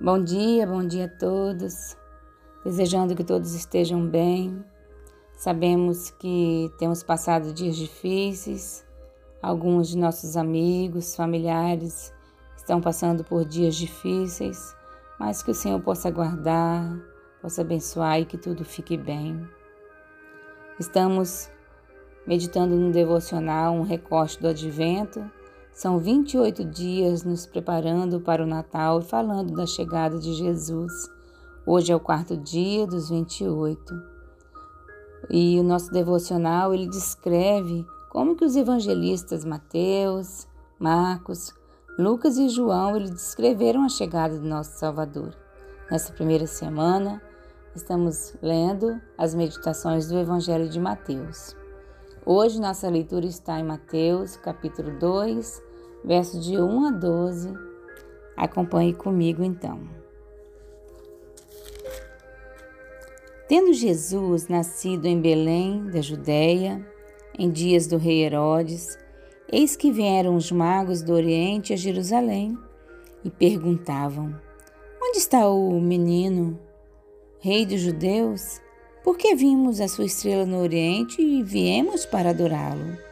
[0.00, 1.96] Bom dia, bom dia a todos.
[2.64, 4.64] Desejando que todos estejam bem.
[5.36, 8.86] Sabemos que temos passado dias difíceis.
[9.42, 12.14] Alguns de nossos amigos, familiares
[12.56, 14.72] estão passando por dias difíceis,
[15.18, 16.96] mas que o Senhor possa guardar,
[17.42, 19.48] possa abençoar e que tudo fique bem.
[20.78, 21.50] Estamos
[22.24, 25.28] meditando no devocional um recorte do advento
[25.78, 30.92] são 28 dias nos preparando para o Natal e falando da chegada de Jesus.
[31.64, 33.94] Hoje é o quarto dia dos 28.
[35.30, 40.48] E o nosso devocional ele descreve como que os evangelistas Mateus,
[40.80, 41.54] Marcos,
[41.96, 45.32] Lucas e João eles descreveram a chegada do nosso Salvador.
[45.88, 47.22] Nessa primeira semana,
[47.72, 51.54] estamos lendo as meditações do Evangelho de Mateus.
[52.26, 55.67] Hoje nossa leitura está em Mateus, capítulo 2,
[56.04, 57.52] versos de 1 a 12.
[58.36, 59.80] Acompanhe comigo então.
[63.48, 66.86] Tendo Jesus nascido em Belém, da Judéia,
[67.38, 68.98] em dias do rei Herodes,
[69.50, 72.58] eis que vieram os magos do Oriente a Jerusalém
[73.24, 74.34] e perguntavam:
[75.02, 76.58] Onde está o menino,
[77.40, 78.60] rei dos judeus?
[79.02, 83.07] Porque vimos a sua estrela no Oriente e viemos para adorá-lo.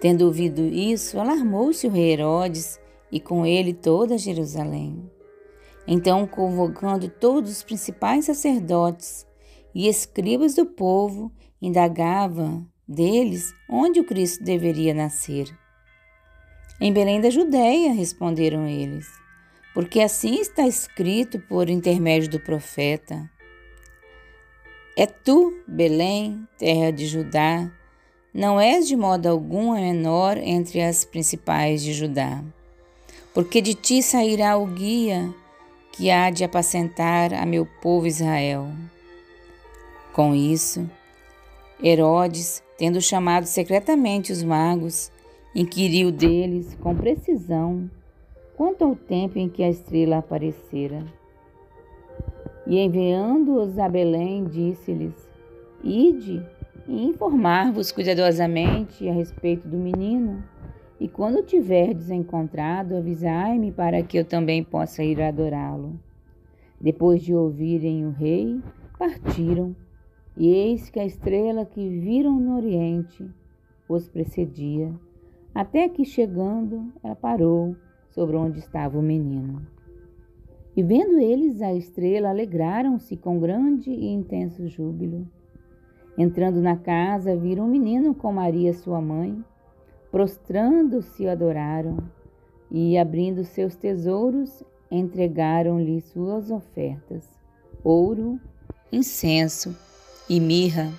[0.00, 2.80] Tendo ouvido isso, alarmou-se o rei Herodes
[3.12, 5.10] e com ele toda Jerusalém.
[5.86, 9.26] Então, convocando todos os principais sacerdotes
[9.74, 15.46] e escribas do povo, indagava deles onde o Cristo deveria nascer.
[16.80, 19.06] Em Belém da Judéia, responderam eles,
[19.74, 23.30] porque assim está escrito por intermédio do profeta.
[24.96, 27.70] É tu, Belém, terra de Judá,
[28.32, 32.42] não és de modo algum a menor entre as principais de Judá,
[33.34, 35.34] porque de ti sairá o guia
[35.92, 38.68] que há de apacentar a meu povo Israel.
[40.12, 40.88] Com isso,
[41.82, 45.10] Herodes, tendo chamado secretamente os magos,
[45.54, 47.90] inquiriu deles com precisão
[48.56, 51.04] quanto ao tempo em que a estrela aparecera.
[52.66, 55.14] E enviando-os a Belém, disse-lhes:
[55.82, 56.46] Ide
[56.86, 60.42] e informar-vos cuidadosamente a respeito do menino.
[60.98, 65.98] E quando tiverdes encontrado, avisai-me para que eu também possa ir adorá-lo.
[66.80, 68.60] Depois de ouvirem o rei,
[68.98, 69.74] partiram,
[70.36, 73.28] e eis que a estrela que viram no oriente
[73.88, 74.92] os precedia,
[75.54, 77.74] até que chegando, ela parou
[78.10, 79.66] sobre onde estava o menino.
[80.76, 85.26] E vendo eles a estrela, alegraram-se com grande e intenso júbilo.
[86.20, 89.42] Entrando na casa, viram um menino com Maria, sua mãe.
[90.10, 91.96] Prostrando-se, adoraram
[92.70, 97.26] e, abrindo seus tesouros, entregaram-lhe suas ofertas:
[97.82, 98.38] ouro,
[98.92, 99.74] incenso
[100.28, 100.92] e mirra.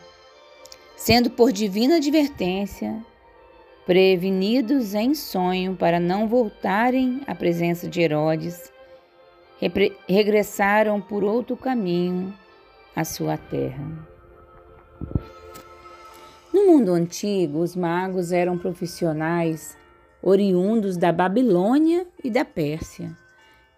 [0.97, 3.05] Sendo por divina advertência,
[3.85, 8.73] prevenidos em sonho para não voltarem à presença de Herodes,
[10.09, 12.33] regressaram por outro caminho
[12.95, 14.10] à sua terra.
[16.53, 19.77] No mundo antigo, os magos eram profissionais
[20.21, 23.15] oriundos da Babilônia e da Pérsia,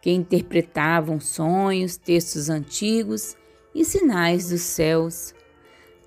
[0.02, 3.38] que interpretavam sonhos, textos antigos
[3.74, 5.34] e sinais dos céus.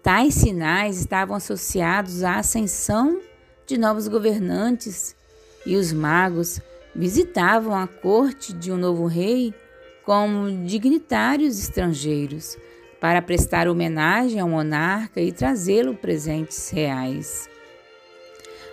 [0.03, 3.21] Tais sinais estavam associados à ascensão
[3.67, 5.17] de novos governantes,
[5.65, 6.61] e os magos
[6.95, 9.53] visitavam a corte de um novo rei
[10.05, 12.57] como dignitários estrangeiros
[13.07, 17.49] para prestar homenagem ao monarca e trazê-lo presentes reais.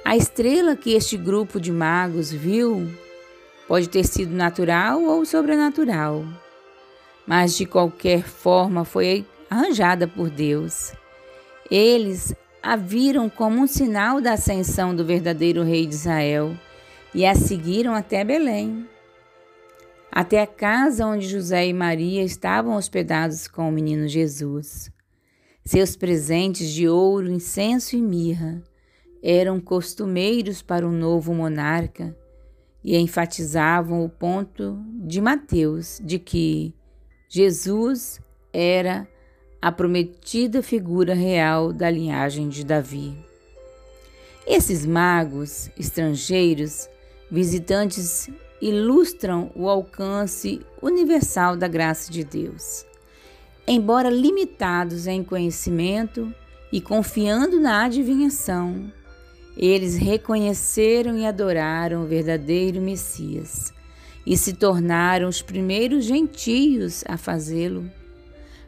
[0.04, 2.92] A estrela que este grupo de magos viu
[3.68, 6.26] pode ter sido natural ou sobrenatural,
[7.28, 10.94] mas de qualquer forma foi arranjada por Deus.
[11.70, 16.58] Eles a viram como um sinal da ascensão do verdadeiro rei de Israel
[17.14, 18.90] e a seguiram até Belém
[20.16, 24.92] até a casa onde José e Maria estavam hospedados com o menino Jesus.
[25.66, 28.62] Seus presentes de ouro, incenso e mirra
[29.24, 32.16] eram costumeiros para o novo monarca
[32.84, 36.76] e enfatizavam o ponto de Mateus de que
[37.28, 38.22] Jesus
[38.52, 39.08] era
[39.60, 43.18] a prometida figura real da linhagem de Davi.
[44.46, 46.88] Esses magos estrangeiros,
[47.32, 48.30] visitantes
[48.64, 52.86] ilustram o alcance universal da graça de Deus.
[53.68, 56.34] Embora limitados em conhecimento
[56.72, 58.90] e confiando na adivinhação,
[59.58, 63.74] eles reconheceram e adoraram o verdadeiro Messias
[64.26, 67.92] e se tornaram os primeiros gentios a fazê-lo.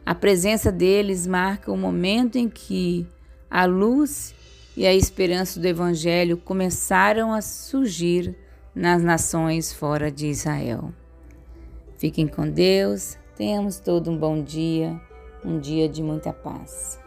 [0.04, 3.06] A presença deles marca o momento em que
[3.50, 4.34] a luz
[4.76, 8.36] e a esperança do Evangelho começaram a surgir
[8.76, 10.92] nas nações fora de Israel.
[11.96, 15.00] Fiquem com Deus, tenhamos todo um bom dia,
[15.42, 17.00] um dia de muita paz.